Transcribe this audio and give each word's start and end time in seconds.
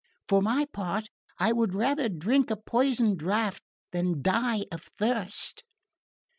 For 0.27 0.41
my 0.41 0.65
part 0.65 1.09
I 1.37 1.51
would 1.51 1.75
rather 1.75 2.09
drink 2.09 2.49
a 2.49 2.55
poisoned 2.57 3.19
draught 3.19 3.61
than 3.91 4.23
die 4.23 4.65
of 4.71 4.81
thirst." 4.81 5.63